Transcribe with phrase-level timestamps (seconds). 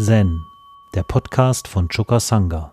[0.00, 0.46] Zen,
[0.94, 2.70] der Podcast von Choka Sangha.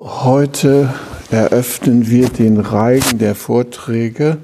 [0.00, 0.92] Heute
[1.30, 4.38] eröffnen wir den Reigen der Vorträge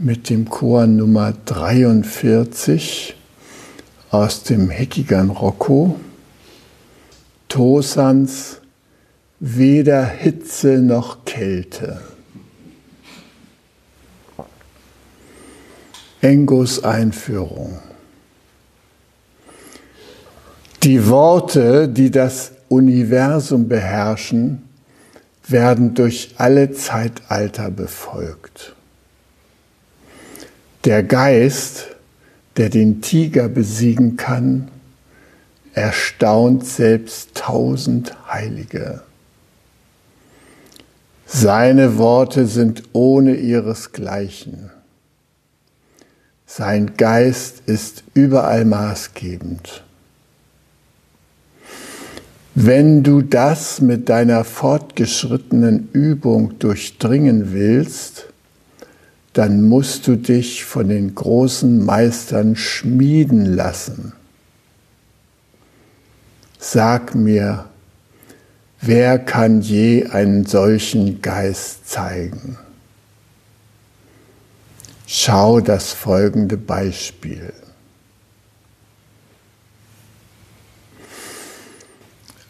[0.00, 3.16] mit dem Chor Nummer 43
[4.10, 5.98] aus dem Hekigan Rocco.
[7.48, 8.60] Tosans
[9.40, 12.00] weder Hitze noch Kälte.
[16.20, 17.78] Engos Einführung.
[20.84, 24.62] Die Worte, die das Universum beherrschen,
[25.46, 28.76] werden durch alle Zeitalter befolgt.
[30.84, 31.88] Der Geist,
[32.56, 34.68] der den Tiger besiegen kann,
[35.74, 39.02] erstaunt selbst tausend Heilige.
[41.26, 44.70] Seine Worte sind ohne ihresgleichen.
[46.46, 49.84] Sein Geist ist überall maßgebend.
[52.54, 58.27] Wenn du das mit deiner fortgeschrittenen Übung durchdringen willst,
[59.38, 64.12] dann musst du dich von den großen Meistern schmieden lassen.
[66.58, 67.66] Sag mir,
[68.80, 72.58] wer kann je einen solchen Geist zeigen?
[75.06, 77.52] Schau das folgende Beispiel.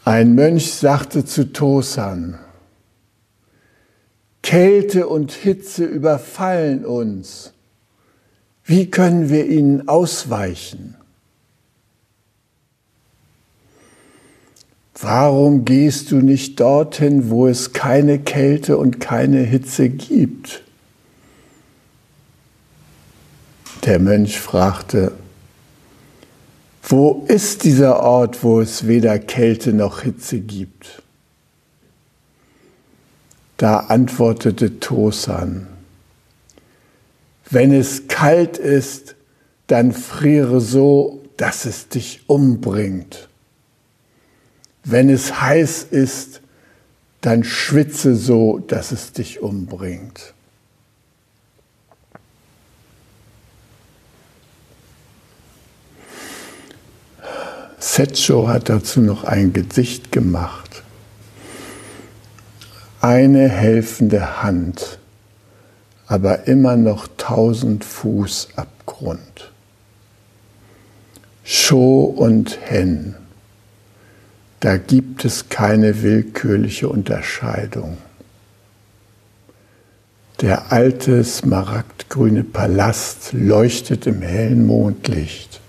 [0.05, 2.39] Ein Mönch sagte zu Tosan,
[4.41, 7.53] Kälte und Hitze überfallen uns.
[8.63, 10.95] Wie können wir ihnen ausweichen?
[15.01, 20.61] Warum gehst du nicht dorthin, wo es keine Kälte und keine Hitze gibt?
[23.85, 25.13] Der Mönch fragte,
[26.83, 31.01] wo ist dieser Ort, wo es weder Kälte noch Hitze gibt?
[33.59, 35.67] Da antwortete Tosan,
[37.49, 39.15] wenn es kalt ist,
[39.67, 43.27] dann friere so, dass es dich umbringt.
[44.85, 46.39] Wenn es heiß ist,
[47.19, 50.33] dann schwitze so, dass es dich umbringt.
[57.77, 60.68] Setcho hat dazu noch ein Gedicht gemacht.
[63.01, 64.99] Eine helfende Hand,
[66.07, 69.53] aber immer noch tausend Fuß Abgrund.
[71.45, 73.15] Scho und Hen,
[74.59, 77.97] da gibt es keine willkürliche Unterscheidung.
[80.41, 85.61] Der alte smaragdgrüne Palast leuchtet im hellen Mondlicht.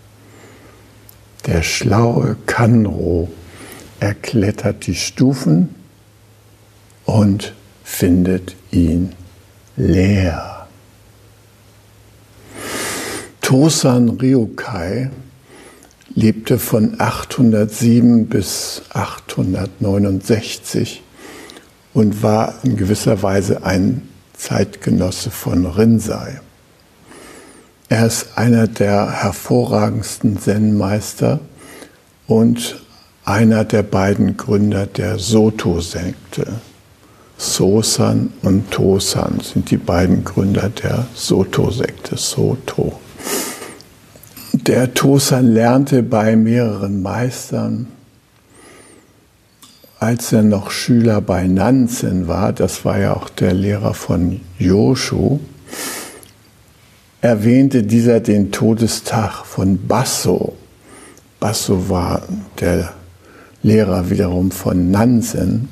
[1.47, 3.31] Der schlaue Kanro
[4.01, 5.77] erklettert die Stufen
[7.11, 9.13] und findet ihn
[9.77, 10.69] leer.
[13.41, 15.11] Tosan Ryukai
[16.15, 21.03] lebte von 807 bis 869
[21.95, 26.41] und war in gewisser Weise ein Zeitgenosse von Rinzai.
[27.89, 31.41] Er ist einer der hervorragendsten Zen-Meister
[32.29, 32.81] und
[33.25, 36.61] einer der beiden Gründer der Soto-Sekte.
[37.41, 43.01] Sosan und Tosan sind die beiden Gründer der Soto-Sekte, Soto.
[44.53, 47.87] Der Tosan lernte bei mehreren Meistern.
[49.99, 55.41] Als er noch Schüler bei Nansen war, das war ja auch der Lehrer von Yoshu,
[57.23, 60.57] erwähnte dieser den Todestag von Basso.
[61.41, 62.21] Basso war
[62.61, 62.93] der
[63.63, 65.71] Lehrer wiederum von Nansen,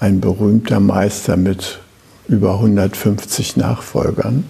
[0.00, 1.80] ein berühmter Meister mit
[2.28, 4.44] über 150 Nachfolgern.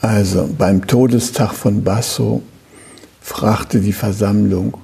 [0.00, 2.42] Also beim Todestag von Basso
[3.20, 4.78] fragte die Versammlung,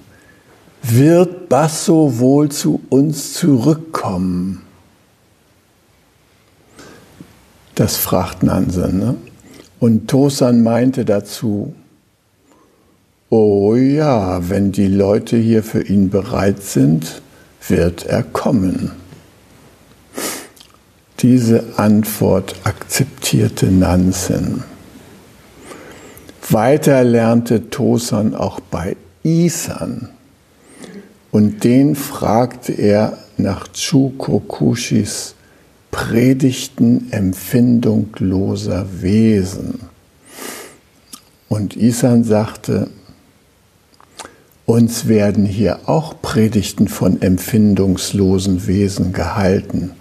[0.82, 4.62] wird Basso wohl zu uns zurückkommen?
[7.76, 8.98] Das fragt Nansen.
[8.98, 9.14] Ne?
[9.78, 11.74] Und Tosan meinte dazu,
[13.30, 17.21] oh ja, wenn die Leute hier für ihn bereit sind,
[17.68, 18.92] wird er kommen.
[21.20, 24.64] Diese Antwort akzeptierte Nansen.
[26.50, 30.08] Weiter lernte Tosan auch bei Isan.
[31.30, 35.34] Und den fragte er nach Chukokushis
[35.92, 39.80] Predigten empfindungsloser Wesen.
[41.48, 42.88] Und Isan sagte,
[44.66, 49.92] uns werden hier auch Predigten von empfindungslosen Wesen gehalten,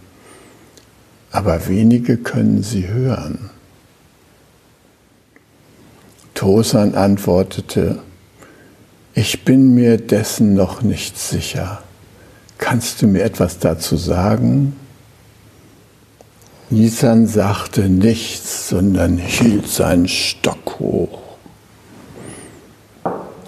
[1.31, 3.49] aber wenige können sie hören.
[6.33, 7.99] Tosan antwortete,
[9.13, 11.83] ich bin mir dessen noch nicht sicher.
[12.57, 14.75] Kannst du mir etwas dazu sagen?
[16.69, 21.30] Nisan sagte nichts, sondern hielt seinen Stock hoch.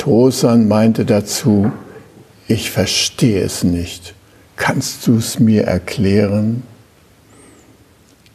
[0.03, 1.71] Tosan meinte dazu,
[2.49, 4.15] ich verstehe es nicht.
[4.57, 6.63] Kannst du es mir erklären?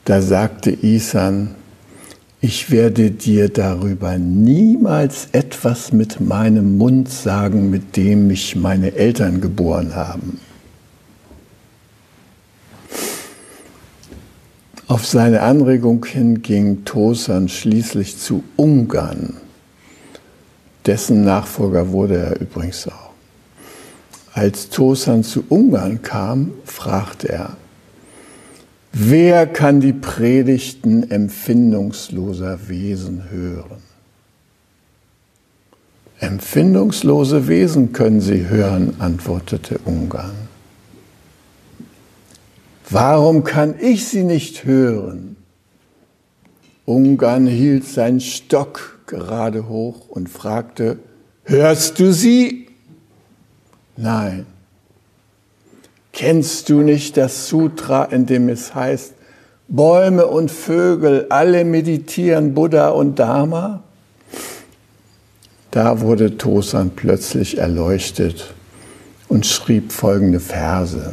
[0.07, 1.57] Da sagte Isan,
[2.41, 9.43] ich werde dir darüber niemals etwas mit meinem Mund sagen, mit dem mich meine Eltern
[9.43, 10.41] geboren haben.
[14.87, 19.37] Auf seine Anregung hin ging Tosan schließlich zu Ungarn.
[20.89, 23.11] Dessen Nachfolger wurde er übrigens auch.
[24.33, 27.57] Als Tosan zu Ungarn kam, fragte er,
[28.95, 33.83] wer kann die Predigten empfindungsloser Wesen hören?
[36.21, 40.49] Empfindungslose Wesen können sie hören, antwortete Ungarn.
[42.89, 45.37] Warum kann ich sie nicht hören?
[46.89, 50.99] Ungarn hielt seinen Stock gerade hoch und fragte,
[51.45, 52.69] hörst du sie?
[53.99, 54.47] Nein.
[56.15, 59.13] Kennst du nicht das Sutra, in dem es heißt,
[59.69, 63.83] Bäume und Vögel, alle meditieren Buddha und Dharma?
[65.71, 68.55] Da wurde Tosan plötzlich erleuchtet
[69.29, 71.13] und schrieb folgende Verse.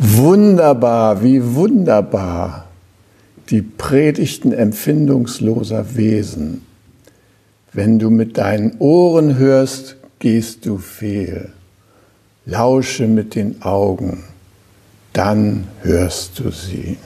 [0.00, 2.61] Wunderbar, wie wunderbar
[3.50, 6.62] die Predigten empfindungsloser Wesen.
[7.72, 11.52] Wenn du mit deinen Ohren hörst, gehst du fehl.
[12.44, 14.24] Lausche mit den Augen,
[15.12, 16.96] dann hörst du sie.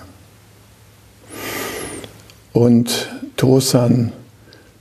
[2.52, 4.12] Und Tosan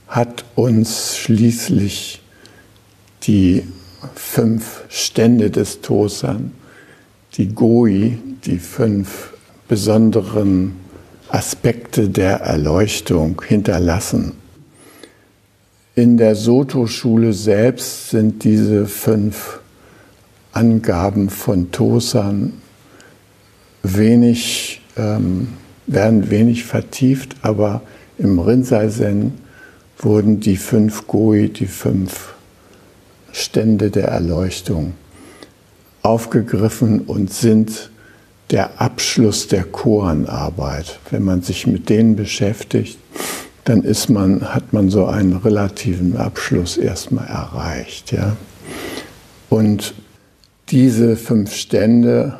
[0.08, 2.22] hat uns schließlich
[3.24, 3.64] die
[4.14, 6.52] fünf Stände des Tosan
[7.36, 9.34] die Goi, die fünf
[9.68, 10.76] besonderen
[11.28, 14.32] Aspekte der Erleuchtung hinterlassen.
[15.94, 19.60] In der Soto-Schule selbst sind diese fünf
[20.52, 22.52] Angaben von Tosan
[23.82, 25.48] wenig, ähm,
[25.86, 27.82] werden wenig vertieft, aber
[28.18, 29.34] im Rinzai-Zen
[29.98, 32.34] wurden die fünf Goi, die fünf
[33.32, 34.94] Stände der Erleuchtung
[36.02, 37.90] aufgegriffen und sind
[38.50, 40.98] der Abschluss der Koanarbeit.
[41.10, 42.98] Wenn man sich mit denen beschäftigt,
[43.64, 48.12] dann ist man, hat man so einen relativen Abschluss erstmal erreicht.
[48.12, 48.36] Ja?
[49.48, 49.94] Und
[50.68, 52.38] diese fünf Stände,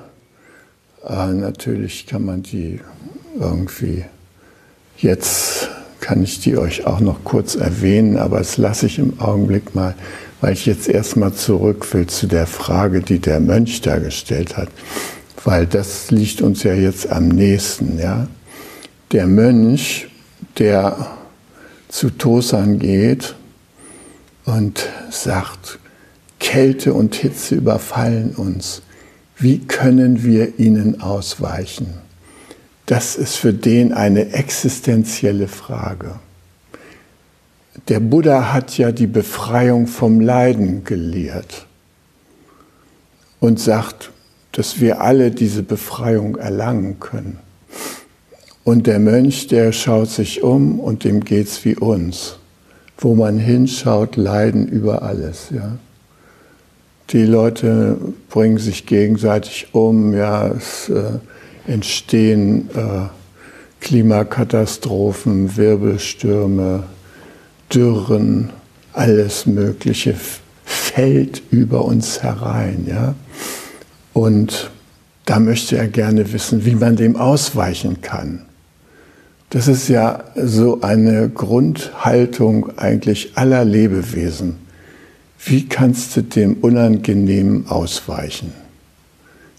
[1.04, 2.80] äh, natürlich kann man die
[3.38, 4.04] irgendwie,
[4.98, 5.68] jetzt
[6.00, 9.94] kann ich die euch auch noch kurz erwähnen, aber das lasse ich im Augenblick mal
[10.40, 14.68] weil ich jetzt erstmal zurück will zu der Frage, die der Mönch da gestellt hat,
[15.44, 18.26] weil das liegt uns ja jetzt am nächsten, ja.
[19.12, 20.08] Der Mönch,
[20.58, 21.16] der
[21.88, 23.34] zu Tosan geht
[24.44, 25.78] und sagt,
[26.40, 28.82] Kälte und Hitze überfallen uns.
[29.38, 31.94] Wie können wir ihnen ausweichen?
[32.86, 36.18] Das ist für den eine existenzielle Frage.
[37.88, 41.66] Der Buddha hat ja die Befreiung vom Leiden gelehrt
[43.40, 44.10] und sagt,
[44.56, 47.40] dass wir alle diese Befreiung erlangen können.
[48.64, 52.38] Und der Mönch, der schaut sich um und dem geht's wie uns.
[52.96, 55.48] Wo man hinschaut, leiden über alles.
[55.54, 55.76] Ja.
[57.10, 57.98] Die Leute
[58.30, 61.18] bringen sich gegenseitig um, ja, es äh,
[61.70, 63.08] entstehen äh,
[63.82, 66.84] Klimakatastrophen, Wirbelstürme,
[67.70, 68.48] Dürren,
[68.94, 70.14] alles Mögliche
[70.64, 72.86] fällt über uns herein.
[72.88, 73.14] Ja?
[74.16, 74.70] Und
[75.26, 78.46] da möchte er gerne wissen, wie man dem ausweichen kann.
[79.50, 84.56] Das ist ja so eine Grundhaltung eigentlich aller Lebewesen.
[85.44, 88.54] Wie kannst du dem Unangenehmen ausweichen?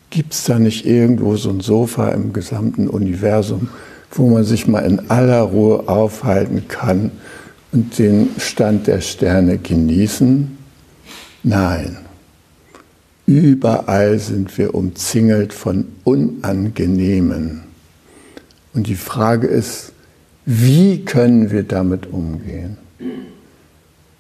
[0.10, 3.70] Gibt es da nicht irgendwo so ein Sofa im gesamten Universum,
[4.10, 7.12] wo man sich mal in aller Ruhe aufhalten kann
[7.72, 10.58] und den Stand der Sterne genießen?
[11.44, 12.07] Nein.
[13.28, 17.64] Überall sind wir umzingelt von Unangenehmen.
[18.74, 19.92] Und die Frage ist,
[20.46, 22.78] wie können wir damit umgehen?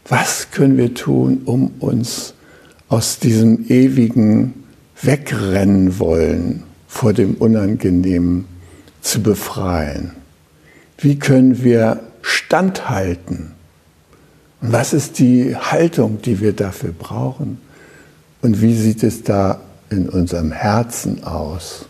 [0.10, 2.34] Was können wir tun, um uns
[2.90, 4.66] aus diesem ewigen
[5.02, 8.44] Wegrennen wollen vor dem Unangenehmen
[9.00, 10.12] zu befreien?
[10.98, 13.54] Wie können wir standhalten?
[14.60, 17.60] Und was ist die Haltung, die wir dafür brauchen?
[18.48, 21.86] Und wie sieht es da in unserem Herzen aus,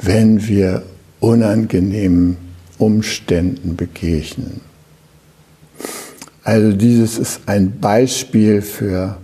[0.00, 0.82] wenn wir
[1.20, 2.36] unangenehmen
[2.78, 4.60] Umständen begegnen?
[6.42, 9.18] Also dieses ist ein Beispiel für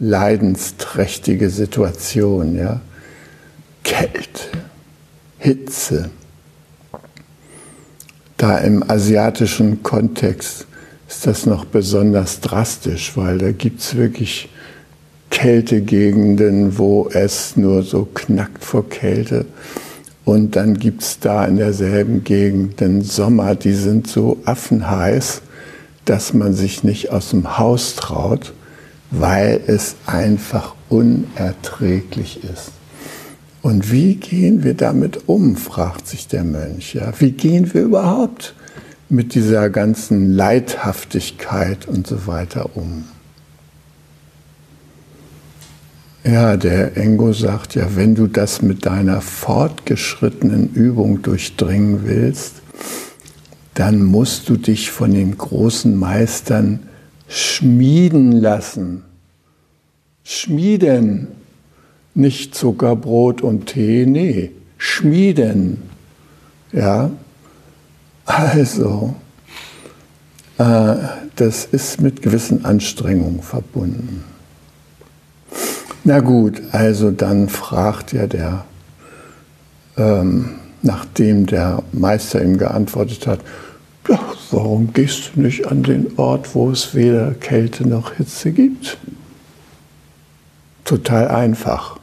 [0.00, 2.80] leidensträchtige Situationen, ja.
[3.84, 4.42] Kälte,
[5.38, 6.10] Hitze.
[8.36, 10.66] Da im asiatischen Kontext
[11.08, 14.48] ist das noch besonders drastisch, weil da gibt es wirklich
[15.30, 19.46] Kältegegenden, wo es nur so knackt vor Kälte.
[20.24, 25.42] Und dann gibt es da in derselben Gegend den Sommer, die sind so affenheiß,
[26.04, 28.52] dass man sich nicht aus dem Haus traut,
[29.10, 32.72] weil es einfach unerträglich ist.
[33.62, 36.94] Und wie gehen wir damit um, fragt sich der Mönch.
[36.94, 37.12] Ja?
[37.18, 38.54] Wie gehen wir überhaupt
[39.08, 43.04] mit dieser ganzen Leidhaftigkeit und so weiter um?
[46.26, 52.62] Ja, der Engo sagt ja, wenn du das mit deiner fortgeschrittenen Übung durchdringen willst,
[53.74, 56.80] dann musst du dich von den großen Meistern
[57.28, 59.04] schmieden lassen.
[60.24, 61.28] Schmieden,
[62.14, 65.82] nicht Zucker, Brot und Tee, nee, schmieden.
[66.72, 67.10] Ja,
[68.24, 69.14] also,
[70.58, 70.96] äh,
[71.36, 74.35] das ist mit gewissen Anstrengungen verbunden.
[76.08, 78.64] Na gut, also dann fragt ja der,
[79.96, 80.50] ähm,
[80.82, 83.40] nachdem der Meister ihm geantwortet hat,
[84.08, 84.20] ja,
[84.52, 88.98] warum gehst du nicht an den Ort, wo es weder Kälte noch Hitze gibt?
[90.84, 91.98] Total einfach.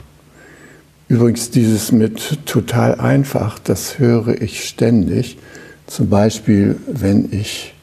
[1.07, 5.37] Übrigens, dieses mit total einfach, das höre ich ständig.
[5.87, 7.73] Zum Beispiel, wenn ich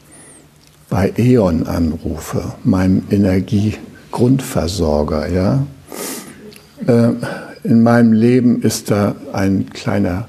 [0.87, 5.27] bei E.ON anrufe, meinem Energiegrundversorger.
[5.27, 5.65] Ja?
[6.87, 7.11] Äh,
[7.63, 10.27] in meinem Leben ist da ein kleiner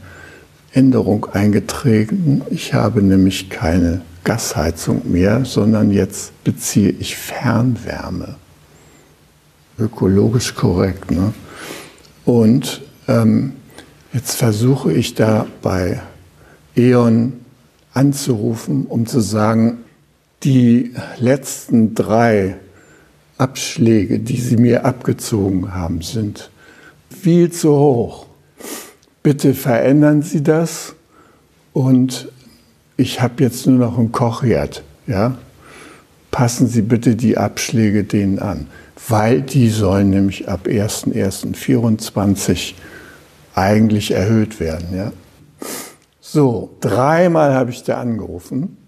[0.73, 2.43] Änderung eingetreten.
[2.51, 8.37] Ich habe nämlich keine Gasheizung mehr, sondern jetzt beziehe ich Fernwärme.
[9.79, 11.11] Ökologisch korrekt.
[11.11, 11.33] Ne?
[12.25, 13.55] Und ähm,
[14.13, 16.01] jetzt versuche ich da bei
[16.77, 17.33] E.ON
[17.93, 19.79] anzurufen, um zu sagen,
[20.45, 22.57] die letzten drei
[23.39, 26.51] Abschläge, die Sie mir abgezogen haben, sind
[27.09, 28.27] viel zu hoch
[29.23, 30.97] bitte verändern Sie das
[31.73, 32.29] und
[32.97, 34.85] ich habe jetzt nur noch einen Kochherd.
[35.07, 35.39] Ja?
[36.31, 38.69] Passen Sie bitte die Abschläge denen an,
[39.09, 42.75] weil die sollen nämlich ab 1.1.24
[43.55, 44.97] eigentlich erhöht werden.
[44.97, 45.13] Ja?
[46.21, 48.79] So, dreimal habe ich da angerufen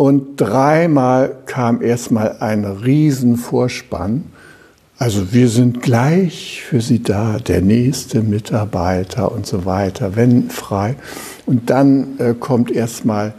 [0.00, 4.24] und dreimal kam erstmal ein Riesenvorspann
[5.00, 10.94] also wir sind gleich für Sie da, der nächste Mitarbeiter und so weiter, wenn frei.
[11.46, 13.32] Und dann äh, kommt erstmal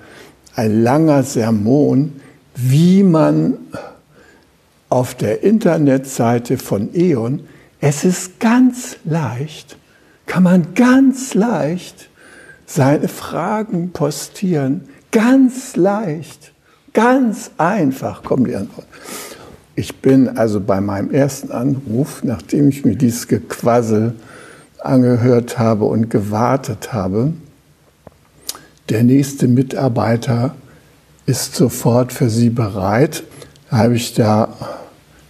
[0.55, 2.13] ein langer Sermon,
[2.55, 3.59] wie man
[4.89, 7.41] auf der Internetseite von E.ON,
[7.79, 9.77] es ist ganz leicht,
[10.25, 12.09] kann man ganz leicht
[12.65, 16.50] seine Fragen postieren, ganz leicht,
[16.93, 18.87] ganz einfach kommt die Antwort.
[19.75, 24.13] Ich bin also bei meinem ersten Anruf, nachdem ich mir dieses Gequassel
[24.79, 27.33] angehört habe und gewartet habe,
[28.89, 30.55] der nächste Mitarbeiter
[31.25, 33.23] ist sofort für Sie bereit.
[33.69, 34.49] Da habe ich da,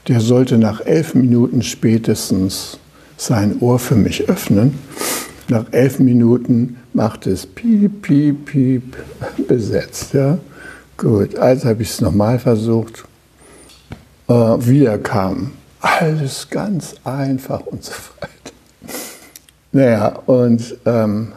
[0.08, 2.80] der sollte nach elf Minuten spätestens
[3.18, 4.80] sein Ohr für mich öffnen.
[5.48, 8.96] Nach elf Minuten macht es piep, piep, piep
[9.48, 10.13] besetzt.
[10.13, 10.39] Ja?
[11.01, 13.05] Gut, also habe ich es nochmal versucht
[14.27, 15.53] äh, wiederkam.
[15.79, 18.93] Alles ganz einfach und so weiter.
[19.72, 21.31] Naja, und ähm,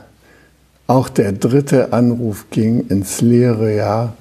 [0.87, 4.12] auch der dritte Anruf ging ins leere Jahr.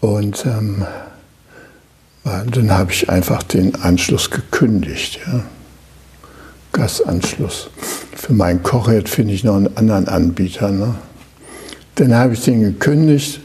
[0.00, 0.86] Und ähm,
[2.24, 5.20] äh, dann habe ich einfach den Anschluss gekündigt.
[5.26, 5.42] Ja.
[6.72, 7.68] Gasanschluss.
[8.16, 10.70] Für meinen Kochherd finde ich noch einen anderen Anbieter.
[10.70, 10.94] Ne?
[11.96, 13.42] Dann habe ich den gekündigt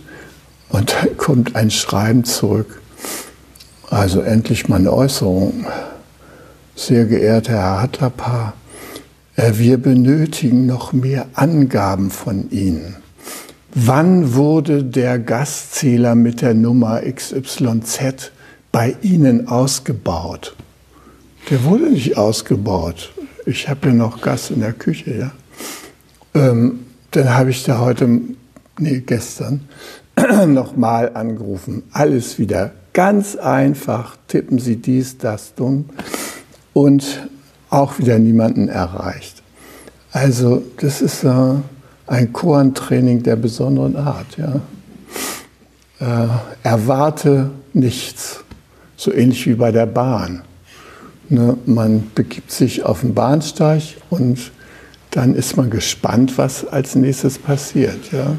[0.74, 2.82] und dann kommt ein Schreiben zurück.
[3.90, 5.68] Also endlich mal eine Äußerung.
[6.76, 8.54] Sehr geehrter Herr Hattapa,
[9.36, 12.96] äh, wir benötigen noch mehr Angaben von Ihnen.
[13.76, 18.32] Wann wurde der Gaszähler mit der Nummer XYZ
[18.72, 20.56] bei Ihnen ausgebaut?
[21.52, 23.14] Der wurde nicht ausgebaut.
[23.46, 25.32] Ich habe ja noch Gas in der Küche, ja.
[26.34, 26.80] Ähm,
[27.12, 28.22] dann habe ich da heute,
[28.80, 29.62] nee, gestern,
[30.48, 31.84] nochmal angerufen.
[31.92, 34.18] Alles wieder ganz einfach.
[34.28, 35.86] Tippen Sie dies, das, dumm.
[36.74, 37.28] Und
[37.70, 39.42] auch wieder niemanden erreicht.
[40.12, 41.56] Also, das ist äh,
[42.08, 44.38] ein Korantraining der besonderen Art.
[44.38, 44.62] Ja.
[46.00, 46.28] Äh,
[46.62, 48.44] erwarte nichts,
[48.96, 50.44] so ähnlich wie bei der Bahn.
[51.30, 54.52] Ne, man begibt sich auf den Bahnsteig und
[55.12, 58.12] dann ist man gespannt, was als nächstes passiert.
[58.12, 58.36] Ja.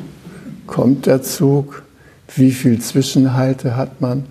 [0.66, 1.82] Kommt der Zug?
[2.34, 4.24] Wie viel Zwischenhalte hat man?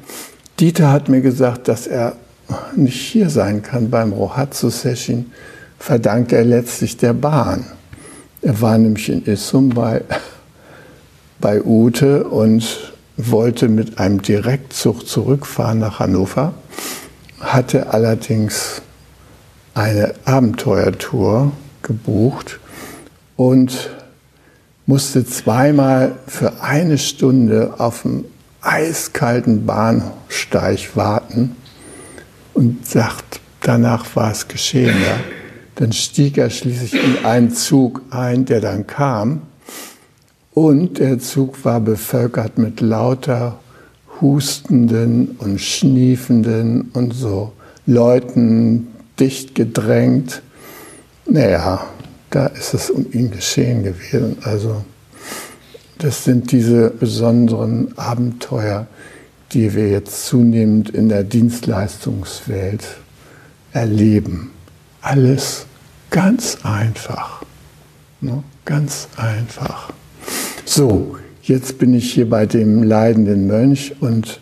[0.59, 2.15] Dieter hat mir gesagt, dass er
[2.75, 5.31] nicht hier sein kann beim Rohatsu-Session,
[5.79, 7.65] verdankt er letztlich der Bahn.
[8.41, 10.01] Er war nämlich in Issum bei,
[11.39, 16.53] bei Ute und wollte mit einem Direktzug zurückfahren nach Hannover,
[17.39, 18.81] hatte allerdings
[19.73, 22.59] eine Abenteuertour gebucht
[23.35, 23.89] und
[24.85, 28.25] musste zweimal für eine Stunde auf dem
[28.61, 31.55] eiskalten Bahnsteig warten
[32.53, 34.95] und sagt, danach war es geschehen.
[35.01, 35.17] Ja.
[35.75, 39.41] Dann stieg er schließlich in einen Zug ein, der dann kam.
[40.53, 43.59] Und der Zug war bevölkert mit lauter
[44.21, 47.53] hustenden und schniefenden und so
[47.85, 48.87] Leuten
[49.19, 50.41] dicht gedrängt.
[51.25, 51.85] Naja,
[52.35, 54.37] da ist es um ihn geschehen gewesen.
[54.43, 54.83] Also
[55.99, 58.87] das sind diese besonderen Abenteuer,
[59.51, 62.83] die wir jetzt zunehmend in der Dienstleistungswelt
[63.71, 64.53] erleben
[65.03, 65.65] alles
[66.09, 67.43] ganz einfach.
[68.21, 68.43] Ne?
[68.65, 69.91] Ganz einfach.
[70.65, 74.39] So, jetzt bin ich hier bei dem leidenden Mönch und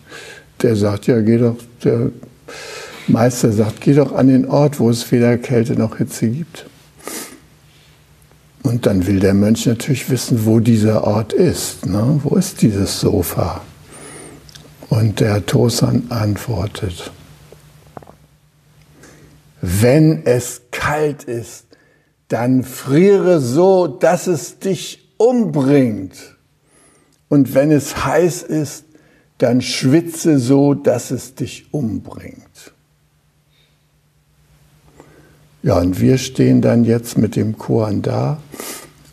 [0.62, 2.12] der sagt, ja, geh doch, der
[3.08, 6.68] Meister sagt, geh doch an den Ort, wo es weder Kälte noch Hitze gibt.
[8.64, 11.86] Und dann will der Mönch natürlich wissen, wo dieser Ort ist.
[11.86, 12.20] Ne?
[12.24, 13.62] Wo ist dieses Sofa?
[14.90, 17.12] Und der Tosan antwortet,
[19.62, 21.66] wenn es kalt ist,
[22.28, 26.38] dann friere so, dass es dich umbringt.
[27.30, 28.86] Und wenn es heiß ist,
[29.38, 32.51] dann schwitze so, dass es dich umbringt.
[35.64, 38.40] Ja, und wir stehen dann jetzt mit dem Koran da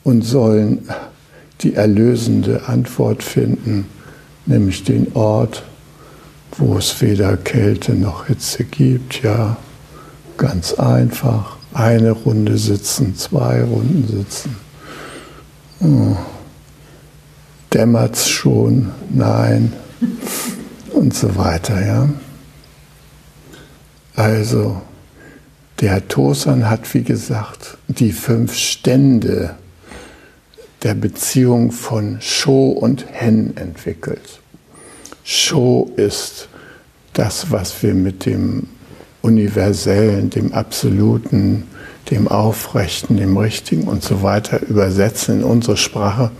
[0.05, 0.89] und sollen
[1.61, 3.87] die erlösende Antwort finden,
[4.47, 5.65] nämlich den Ort,
[6.57, 9.59] wo es weder Kälte noch Hitze gibt, ja,
[10.39, 11.57] Ganz einfach.
[11.75, 14.57] Eine Runde sitzen, zwei Runden sitzen.
[15.81, 16.17] Oh.
[17.75, 18.93] Dämmert's schon?
[19.11, 19.73] Nein.
[20.93, 22.09] Und so weiter, ja.
[24.15, 24.81] Also,
[25.81, 29.55] der Tosan hat, wie gesagt, die fünf Stände
[30.83, 34.41] der Beziehung von Sho und Hen entwickelt.
[35.25, 36.49] Sho ist
[37.13, 38.69] das, was wir mit dem
[39.23, 41.65] Universellen, dem Absoluten,
[42.11, 46.31] dem Aufrechten, dem Richtigen und so weiter übersetzen in unsere Sprache.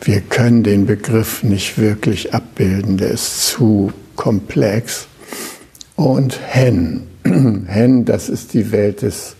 [0.00, 5.06] Wir können den Begriff nicht wirklich abbilden, der ist zu komplex.
[5.96, 7.06] Und Hen,
[7.66, 9.36] Hen, das ist die Welt des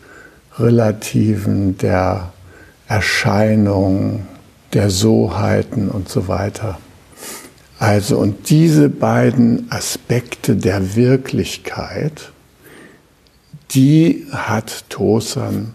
[0.59, 2.33] Relativen, der
[2.88, 4.27] Erscheinung,
[4.73, 6.79] der Soheiten und so weiter.
[7.79, 12.33] Also, und diese beiden Aspekte der Wirklichkeit,
[13.73, 15.75] die hat Tosan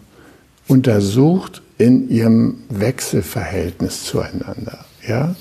[0.67, 4.85] untersucht in ihrem Wechselverhältnis zueinander.
[5.07, 5.35] Ja?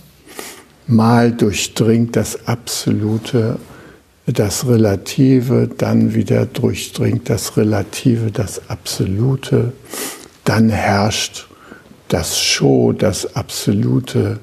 [0.87, 3.59] Mal durchdringt das Absolute
[4.33, 9.73] das Relative, dann wieder durchdringt das Relative das Absolute,
[10.45, 11.47] dann herrscht
[12.09, 14.41] das Show, das Absolute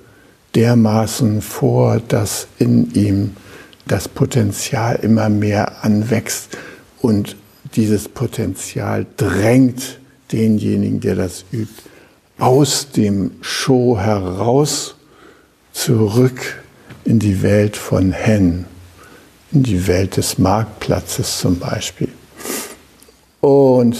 [0.55, 3.35] dermaßen vor, dass in ihm
[3.87, 6.57] das Potenzial immer mehr anwächst
[7.01, 7.35] und
[7.75, 9.99] dieses Potenzial drängt
[10.31, 11.83] denjenigen, der das übt,
[12.39, 14.95] aus dem Show heraus
[15.71, 16.63] zurück
[17.03, 18.65] in die Welt von Hen,
[19.55, 22.09] in die Welt des Marktplatzes zum Beispiel.
[23.39, 23.97] Und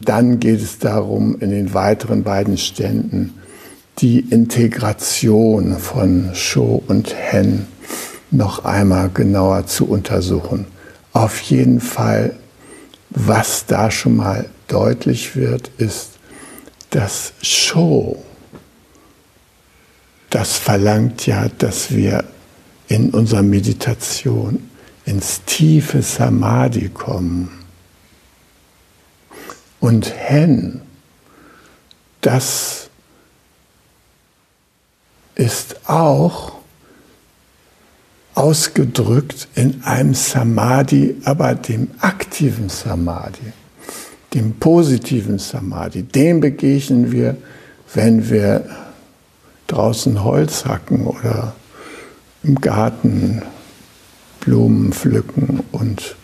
[0.00, 3.38] dann geht es darum, in den weiteren beiden Ständen
[3.98, 7.66] die Integration von Sho und Hen
[8.30, 10.66] noch einmal genauer zu untersuchen.
[11.12, 12.34] Auf jeden Fall,
[13.10, 16.10] was da schon mal deutlich wird, ist,
[16.90, 18.22] dass Sho,
[20.30, 22.24] das verlangt ja, dass wir
[22.90, 24.68] in unserer Meditation
[25.06, 27.48] ins tiefe Samadhi kommen.
[29.78, 30.82] Und Hen,
[32.20, 32.90] das
[35.36, 36.52] ist auch
[38.34, 43.52] ausgedrückt in einem Samadhi, aber dem aktiven Samadhi,
[44.34, 46.02] dem positiven Samadhi.
[46.02, 47.36] Dem begegnen wir,
[47.94, 48.64] wenn wir
[49.68, 51.54] draußen Holz hacken oder
[52.42, 53.42] im Garten
[54.40, 56.16] Blumen pflücken und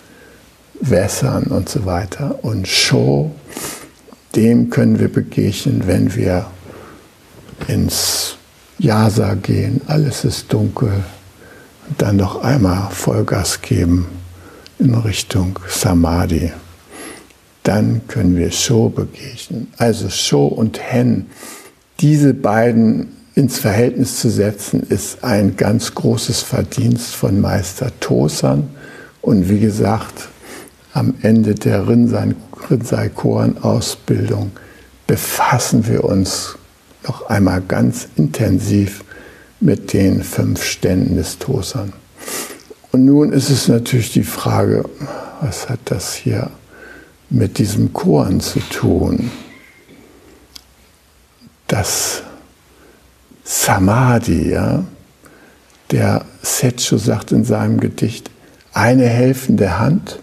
[0.80, 2.42] wässern und so weiter.
[2.42, 3.32] Und Show,
[4.34, 6.46] dem können wir begegnen, wenn wir
[7.68, 8.36] ins
[8.78, 11.04] Yasa gehen, alles ist dunkel
[11.88, 14.06] und dann noch einmal Vollgas geben
[14.78, 16.52] in Richtung Samadhi.
[17.62, 19.68] Dann können wir Show begegnen.
[19.78, 21.26] Also Show und Hen,
[22.00, 28.70] diese beiden ins Verhältnis zu setzen, ist ein ganz großes Verdienst von Meister Tosan.
[29.20, 30.30] Und wie gesagt,
[30.94, 34.52] am Ende der Rinzai-Koran-Ausbildung
[35.06, 36.56] befassen wir uns
[37.06, 39.04] noch einmal ganz intensiv
[39.60, 41.92] mit den fünf Ständen des Tosan.
[42.92, 44.86] Und nun ist es natürlich die Frage,
[45.42, 46.48] was hat das hier
[47.28, 49.30] mit diesem Koran zu tun?
[51.66, 52.22] Das
[53.48, 54.82] Samadhi, ja,
[55.92, 58.28] der Setcho sagt in seinem Gedicht,
[58.72, 60.18] eine helfende Hand,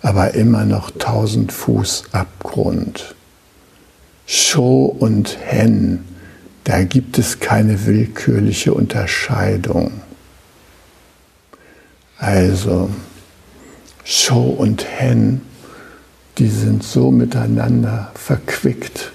[0.00, 3.16] aber immer noch tausend Fuß Abgrund.
[4.26, 6.04] Sho und Hen,
[6.62, 10.00] da gibt es keine willkürliche Unterscheidung.
[12.18, 12.90] Also,
[14.04, 15.42] Sho und Hen,
[16.38, 19.10] die sind so miteinander verquickt,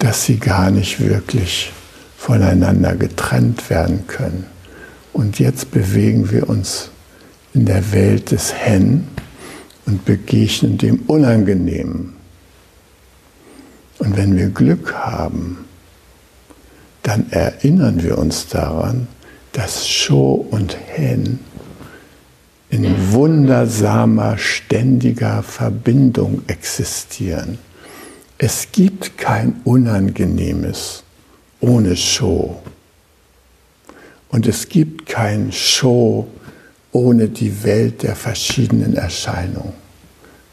[0.00, 1.72] dass sie gar nicht wirklich
[2.28, 4.44] voneinander getrennt werden können.
[5.14, 6.90] Und jetzt bewegen wir uns
[7.54, 9.08] in der Welt des Hen
[9.86, 12.12] und begegnen dem Unangenehmen.
[13.98, 15.64] Und wenn wir Glück haben,
[17.02, 19.08] dann erinnern wir uns daran,
[19.52, 21.38] dass Sho und Hen
[22.68, 27.56] in wundersamer, ständiger Verbindung existieren.
[28.36, 31.04] Es gibt kein Unangenehmes
[31.60, 32.60] ohne Show.
[34.28, 36.28] Und es gibt kein Show
[36.92, 39.72] ohne die Welt der verschiedenen Erscheinungen.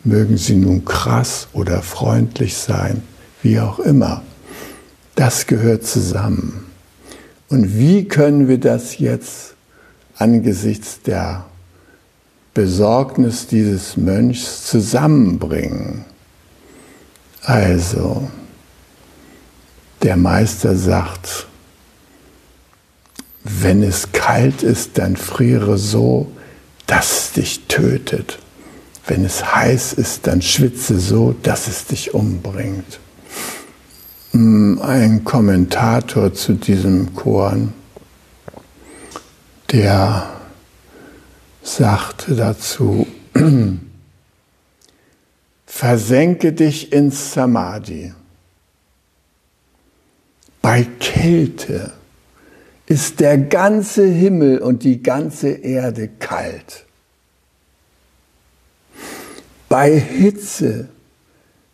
[0.03, 3.01] Mögen sie nun krass oder freundlich sein,
[3.41, 4.21] wie auch immer.
[5.15, 6.65] Das gehört zusammen.
[7.49, 9.55] Und wie können wir das jetzt
[10.17, 11.45] angesichts der
[12.53, 16.05] Besorgnis dieses Mönchs zusammenbringen?
[17.43, 18.29] Also,
[20.05, 21.47] der Meister sagt,
[23.43, 26.31] wenn es kalt ist, dann friere so,
[26.85, 28.37] dass es dich tötet.
[29.07, 32.99] Wenn es heiß ist, dann schwitze so, dass es dich umbringt.
[34.31, 37.73] Hm, ein Kommentator zu diesem Korn,
[39.71, 40.29] der
[41.63, 43.07] sagte dazu,
[45.65, 48.13] versenke dich ins Samadhi.
[50.65, 51.93] Bei Kälte
[52.87, 56.85] ist der ganze Himmel und die ganze Erde kalt.
[59.69, 60.89] Bei Hitze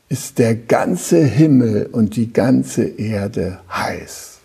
[0.10, 4.40] ist der ganze Himmel und die ganze Erde heiß.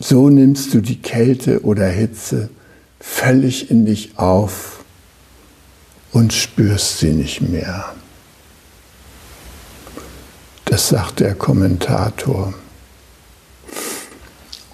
[0.00, 2.50] So nimmst du die Kälte oder Hitze
[3.00, 4.84] völlig in dich auf
[6.12, 7.94] und spürst sie nicht mehr.
[10.72, 12.54] Das sagt der Kommentator.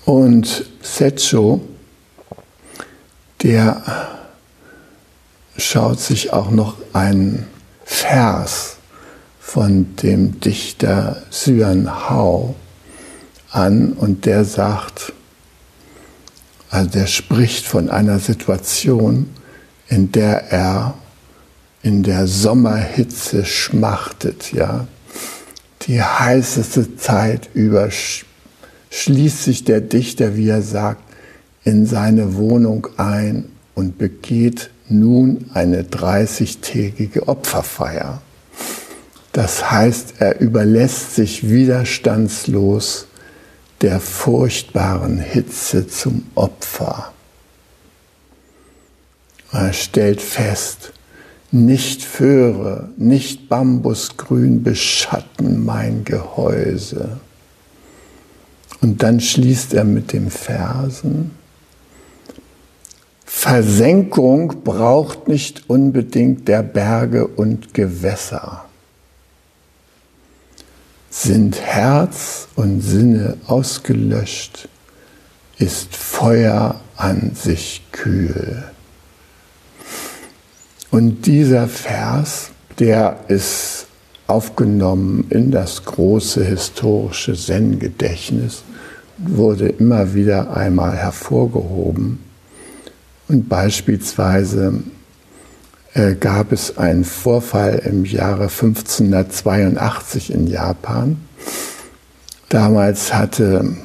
[0.04, 1.61] Und Setcho,
[3.42, 3.82] der
[5.56, 7.48] schaut sich auch noch einen
[7.84, 8.76] Vers
[9.40, 12.54] von dem Dichter Xuan Hao
[13.50, 15.12] an und der sagt,
[16.70, 19.34] also der spricht von einer Situation,
[19.88, 20.94] in der er
[21.82, 24.87] in der Sommerhitze schmachtet, ja,
[25.88, 27.88] die heißeste Zeit über
[28.90, 31.03] schließt sich der Dichter, wie er sagt,
[31.64, 38.22] in seine Wohnung ein und begeht nun eine 30-tägige Opferfeier.
[39.33, 43.07] Das heißt, er überlässt sich widerstandslos
[43.81, 47.12] der furchtbaren Hitze zum Opfer.
[49.53, 50.92] Er stellt fest,
[51.50, 57.20] nicht Föhre, nicht Bambusgrün beschatten mein Gehäuse.
[58.80, 61.32] Und dann schließt er mit dem Versen,
[63.24, 68.64] Versenkung braucht nicht unbedingt der Berge und Gewässer.
[71.08, 74.68] Sind Herz und Sinne ausgelöscht,
[75.58, 78.64] ist Feuer an sich kühl.
[80.90, 83.87] Und dieser Vers, der ist
[84.27, 88.62] aufgenommen in das große historische Zen-Gedächtnis,
[89.18, 92.20] wurde immer wieder einmal hervorgehoben.
[93.29, 94.83] Und beispielsweise
[95.94, 101.18] äh, gab es einen Vorfall im Jahre 1582 in Japan.
[102.48, 103.77] Damals hatte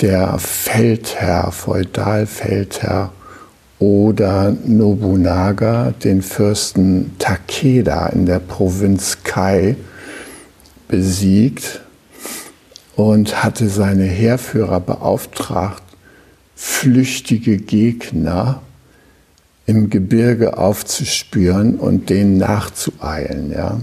[0.00, 3.12] der Feldherr, Feudalfeldherr
[3.80, 9.74] oder Nobunaga den Fürsten Takeda in der Provinz Kai
[10.86, 11.80] besiegt
[12.94, 15.82] und hatte seine Heerführer beauftragt,
[16.54, 18.60] flüchtige Gegner
[19.64, 23.50] im Gebirge aufzuspüren und denen nachzueilen.
[23.50, 23.80] Ja.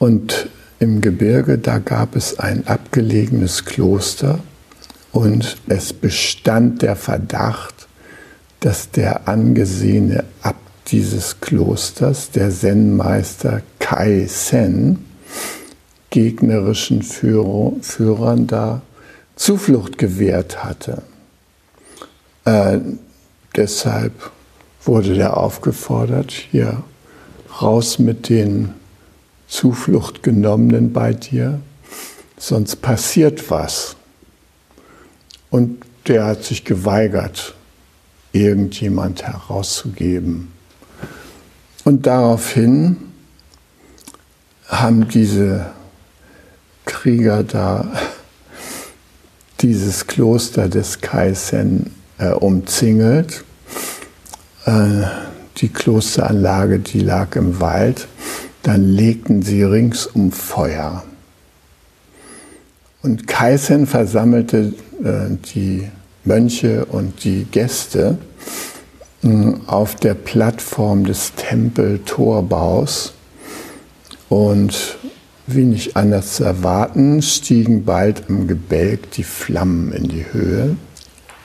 [0.00, 0.48] Und
[0.80, 4.40] im Gebirge, da gab es ein abgelegenes Kloster,
[5.12, 7.88] und es bestand der Verdacht,
[8.60, 15.04] dass der angesehene Abt dieses Klosters, der Zen-Meister Kai Sen,
[16.10, 18.82] gegnerischen Führer, Führern da
[19.36, 21.02] Zuflucht gewährt hatte.
[22.44, 22.78] Äh,
[23.56, 24.12] deshalb
[24.84, 26.82] wurde der aufgefordert, hier
[27.62, 28.74] raus mit den
[29.48, 31.60] Zuflucht genommenen bei dir,
[32.36, 33.96] sonst passiert was.
[35.50, 37.54] Und der hat sich geweigert,
[38.32, 40.52] irgendjemand herauszugeben.
[41.84, 42.96] Und daraufhin
[44.68, 45.66] haben diese
[46.84, 47.90] Krieger da
[49.60, 53.44] dieses Kloster des Kaisen äh, umzingelt.
[54.64, 55.02] Äh,
[55.58, 58.08] die Klosteranlage, die lag im Wald.
[58.62, 61.02] Dann legten sie ringsum Feuer.
[63.02, 65.88] Und Kaisen versammelte äh, die
[66.24, 68.18] Mönche und die Gäste
[69.22, 73.14] äh, auf der Plattform des Tempeltorbaus.
[74.28, 74.98] Und
[75.46, 80.76] wie nicht anders zu erwarten, stiegen bald im Gebälk die Flammen in die Höhe.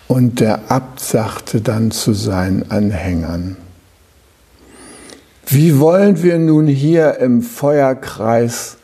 [0.08, 3.58] Und der Abt sagte dann zu seinen Anhängern,
[5.48, 8.78] wie wollen wir nun hier im Feuerkreis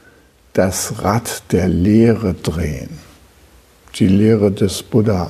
[0.54, 3.12] das Rad der Lehre drehen?
[3.96, 5.30] die Lehre des Buddha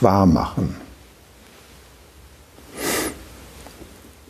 [0.00, 0.76] wahrmachen.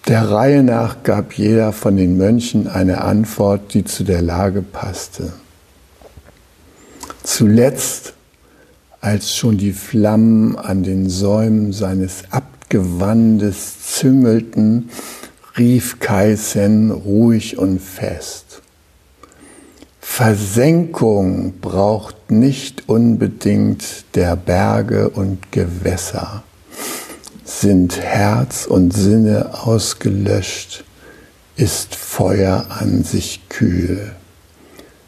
[0.09, 5.33] Der Reihe nach gab jeder von den Mönchen eine Antwort, die zu der Lage passte.
[7.23, 8.15] Zuletzt,
[9.01, 14.91] als schon die Flammen an den Säumen seines Abgewandes züngelten,
[15.57, 18.62] rief Kaisen ruhig und fest.
[20.05, 26.43] Versenkung braucht nicht unbedingt der Berge und Gewässer.
[27.45, 30.85] Sind Herz und Sinne ausgelöscht,
[31.57, 34.15] ist Feuer an sich kühl.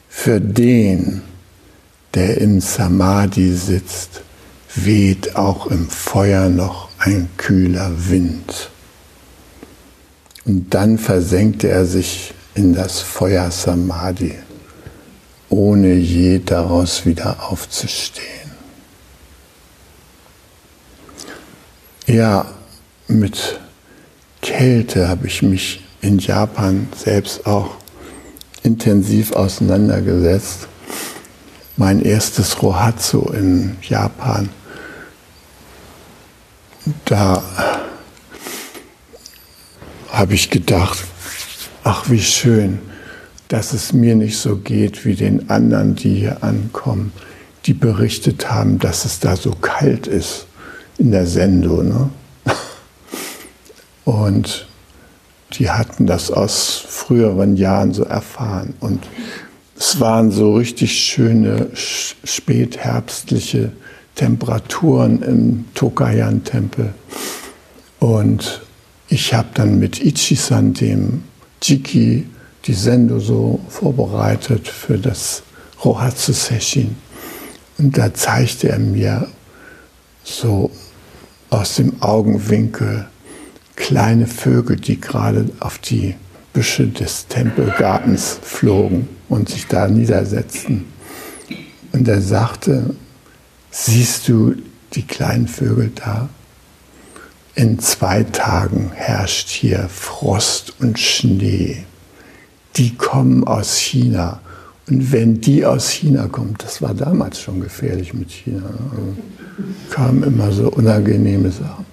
[0.09, 1.21] Für den,
[2.15, 4.23] der im Samadhi sitzt,
[4.77, 8.71] weht auch im Feuer noch ein kühler Wind.
[10.47, 14.35] Und dann versenkte er sich in das Feuer Samadhi
[15.49, 18.53] ohne je daraus wieder aufzustehen.
[22.07, 22.47] Ja,
[23.09, 23.61] mit
[24.43, 27.77] Kälte habe ich mich in Japan selbst auch
[28.63, 30.69] intensiv auseinandergesetzt.
[31.77, 34.49] Mein erstes Rohatsu in Japan,
[37.05, 37.43] da
[40.11, 40.99] habe ich gedacht,
[41.83, 42.79] ach wie schön,
[43.49, 47.13] dass es mir nicht so geht wie den anderen, die hier ankommen,
[47.67, 50.47] die berichtet haben, dass es da so kalt ist
[50.99, 51.89] in der Sendung.
[51.89, 52.09] Ne?
[54.05, 54.67] Und
[55.55, 58.75] die hatten das aus früheren Jahren so erfahren.
[58.81, 59.07] Und
[59.77, 63.73] es waren so richtig schöne spätherbstliche
[64.15, 66.95] Temperaturen im Tokayan-Tempel.
[67.99, 68.63] Und
[69.09, 71.25] ich habe dann mit Ichisan, dem
[71.63, 72.27] Jiki
[72.67, 75.43] die Sendung so vorbereitet für das
[75.85, 76.97] Rohatsu Session.
[77.79, 79.29] Und da zeigte er mir
[80.23, 80.71] so
[81.51, 83.07] aus dem Augenwinkel
[83.77, 86.15] kleine Vögel, die gerade auf die
[86.53, 90.87] Büsche des Tempelgartens flogen und sich da niedersetzten.
[91.93, 92.95] Und er sagte,
[93.71, 94.55] siehst du
[94.95, 96.29] die kleinen Vögel da?
[97.57, 101.85] In zwei Tagen herrscht hier Frost und Schnee.
[102.77, 104.41] Die kommen aus China.
[104.89, 109.15] Und wenn die aus China kommen, das war damals schon gefährlich mit China, also
[109.91, 111.87] kamen immer so unangenehme Sachen.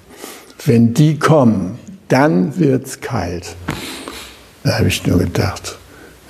[0.65, 3.56] Wenn die kommen, dann wird es kalt.
[4.63, 5.78] Da habe ich nur gedacht,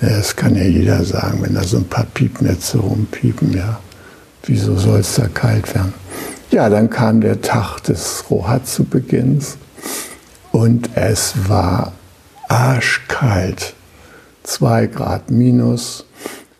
[0.00, 3.80] ja, das kann ja jeder sagen, wenn da so ein paar Piepnetze rumpiepen, ja,
[4.44, 5.92] wieso soll es da kalt werden?
[6.50, 9.56] Ja, dann kam der Tag des Rohatsu-Beginns
[10.52, 11.92] und es war
[12.48, 13.74] arschkalt,
[14.42, 16.06] zwei Grad minus.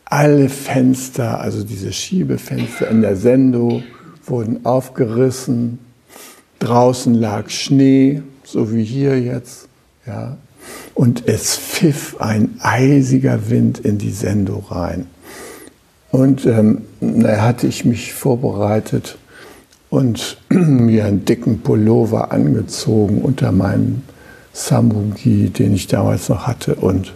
[0.04, 3.82] Alle Fenster, also diese Schiebefenster in der Sendo,
[4.26, 5.78] wurden aufgerissen.
[6.58, 9.68] Draußen lag Schnee, so wie hier jetzt.
[10.06, 10.36] Ja.
[10.94, 15.06] Und es pfiff ein eisiger Wind in die Sendo rein.
[16.10, 19.16] Und ähm, da hatte ich mich vorbereitet
[19.88, 24.02] und mir einen dicken Pullover angezogen unter meinem
[24.52, 27.14] Samugi, den ich damals noch hatte, und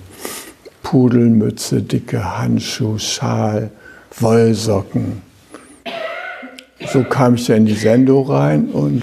[0.87, 3.71] Pudelmütze, dicke Handschuhe, Schal,
[4.21, 5.21] Wollsocken.
[6.93, 9.03] So kam ich in die Sendung rein und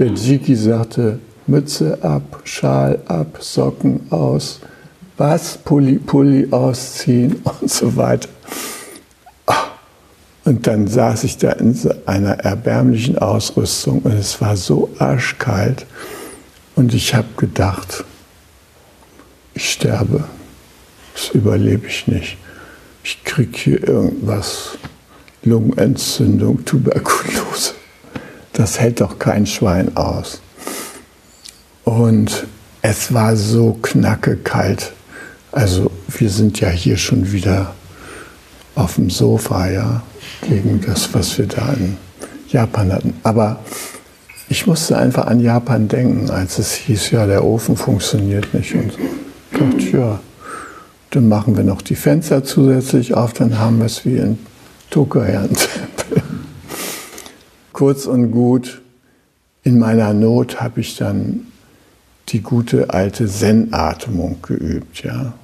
[0.00, 4.58] der Ziki sagte, Mütze ab, Schal ab, Socken aus,
[5.16, 8.28] was, Pulli, Pulli ausziehen und so weiter.
[10.44, 15.86] Und dann saß ich da in einer erbärmlichen Ausrüstung und es war so arschkalt
[16.74, 18.02] und ich habe gedacht,
[19.54, 20.24] ich sterbe,
[21.14, 22.36] das überlebe ich nicht.
[23.04, 24.78] Ich kriege hier irgendwas,
[25.44, 27.72] Lungenentzündung, Tuberkulose.
[28.52, 30.40] Das hält doch kein Schwein aus.
[31.84, 32.46] Und
[32.82, 34.92] es war so knacke kalt.
[35.50, 37.74] Also wir sind ja hier schon wieder
[38.74, 40.02] auf dem Sofa, ja,
[40.48, 41.96] gegen das, was wir da in
[42.48, 43.14] Japan hatten.
[43.22, 43.60] Aber
[44.48, 48.74] ich musste einfach an Japan denken, als es hieß, ja, der Ofen funktioniert nicht.
[48.74, 48.92] Und
[49.50, 50.20] ich dachte, ja,
[51.12, 54.38] dann machen wir noch die Fenster zusätzlich auf, dann haben wir es wie in
[54.90, 56.22] Tokoherren-Tempel.
[57.74, 58.80] Kurz und gut,
[59.62, 61.46] in meiner Not habe ich dann
[62.30, 65.04] die gute alte Zen-Atmung geübt.
[65.04, 65.34] Ja?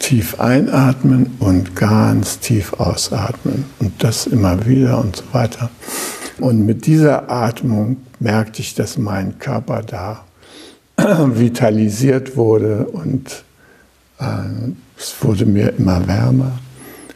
[0.00, 5.70] Tief einatmen und ganz tief ausatmen und das immer wieder und so weiter.
[6.40, 10.24] Und mit dieser Atmung merkte ich, dass mein Körper da
[10.98, 13.43] vitalisiert wurde und
[14.98, 16.58] es wurde mir immer wärmer.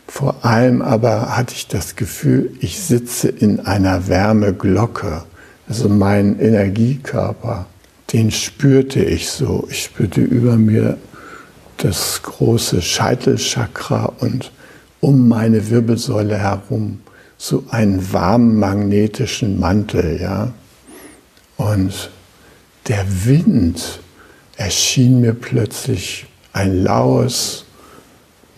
[0.07, 5.23] Vor allem aber hatte ich das Gefühl, ich sitze in einer Wärmeglocke.
[5.69, 7.67] Also mein Energiekörper
[8.13, 9.67] den spürte ich so.
[9.71, 10.97] Ich spürte über mir
[11.77, 14.51] das große Scheitelchakra und
[15.01, 17.01] um meine Wirbelsäule herum
[17.37, 20.53] so einen warmen magnetischen Mantel, ja.
[21.57, 22.11] Und
[22.89, 24.01] der Wind
[24.57, 26.27] erschien mir plötzlich
[26.59, 27.65] ein laues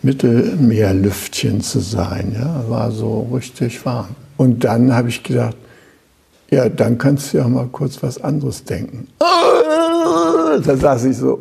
[0.01, 4.15] Mittelmeerlüftchen zu sein, ja, war so richtig warm.
[4.37, 5.55] Und dann habe ich gedacht,
[6.49, 9.07] ja, dann kannst du ja mal kurz was anderes denken.
[10.65, 11.39] Da saß ich so.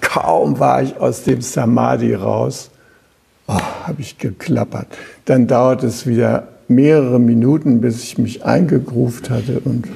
[0.00, 2.68] Kaum war ich aus dem Samadhi raus,
[3.46, 4.88] oh, habe ich geklappert.
[5.24, 9.86] Dann dauert es wieder mehrere Minuten, bis ich mich eingegruft hatte und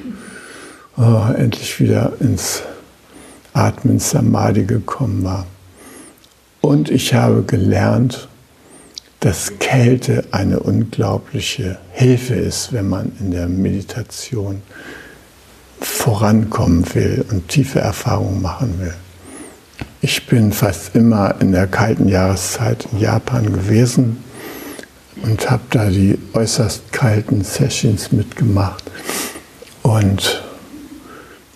[0.97, 2.63] oh, endlich wieder ins
[3.51, 5.45] Atmen Samadhi gekommen war.
[6.63, 8.29] Und ich habe gelernt,
[9.19, 14.61] dass Kälte eine unglaubliche Hilfe ist, wenn man in der Meditation
[15.81, 18.93] vorankommen will und tiefe Erfahrungen machen will.
[19.99, 24.23] Ich bin fast immer in der kalten Jahreszeit in Japan gewesen
[25.21, 28.89] und habe da die äußerst kalten Sessions mitgemacht
[29.81, 30.41] und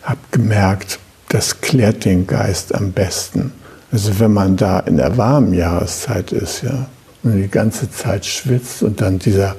[0.03, 0.99] habe gemerkt,
[1.30, 3.53] das klärt den Geist am besten.
[3.91, 6.88] Also wenn man da in der warmen Jahreszeit ist, ja,
[7.23, 9.55] und die ganze Zeit schwitzt und dann dieser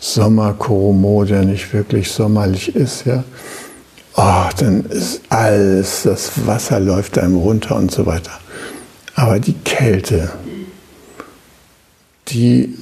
[0.00, 3.24] Sommerkoromo, der nicht wirklich sommerlich ist, ja,
[4.16, 8.32] oh, dann ist alles, das Wasser läuft einem runter und so weiter.
[9.14, 10.30] Aber die Kälte,
[12.28, 12.76] die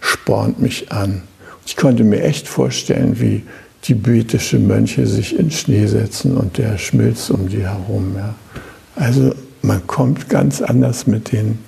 [0.00, 1.22] spornt mich an.
[1.64, 3.42] Ich konnte mir echt vorstellen, wie
[3.82, 8.14] tibetische Mönche sich in Schnee setzen und der schmilzt um die herum.
[8.16, 8.34] Ja.
[8.96, 9.34] Also
[9.66, 11.58] Man kommt ganz anders mit den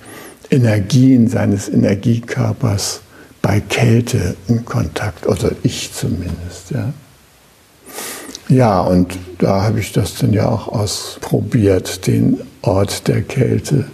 [0.49, 3.01] Energien seines Energiekörpers
[3.41, 6.71] bei Kälte in Kontakt, oder ich zumindest.
[6.71, 6.93] Ja,
[8.47, 13.85] ja und da habe ich das dann ja auch ausprobiert, den Ort der Kälte,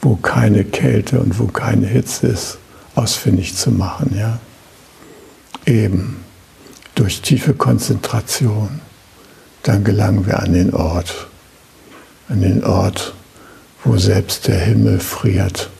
[0.00, 2.56] wo keine Kälte und wo keine Hitze ist,
[2.94, 4.16] ausfindig zu machen.
[4.18, 4.40] Ja,
[5.66, 6.24] eben
[6.94, 8.80] durch tiefe Konzentration.
[9.64, 11.28] Dann gelangen wir an den Ort,
[12.30, 13.12] an den Ort,
[13.84, 15.70] wo selbst der Himmel friert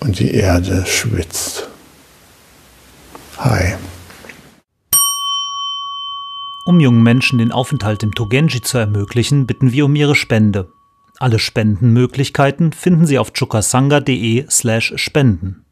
[0.00, 1.68] und die Erde schwitzt.
[3.38, 3.74] Hi.
[6.64, 10.72] Um jungen Menschen den Aufenthalt im Togenji zu ermöglichen, bitten wir um ihre Spende.
[11.18, 15.65] Alle Spendenmöglichkeiten finden Sie auf chukasanga.de slash spenden.